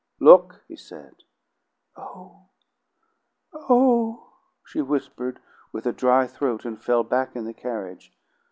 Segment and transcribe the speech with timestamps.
[0.19, 1.17] "Look!" he said.
[1.95, 2.49] "Oh,
[3.53, 4.33] oh!"
[4.65, 5.39] she whispered
[5.71, 8.11] with a dry throat, and fell back in the carriage.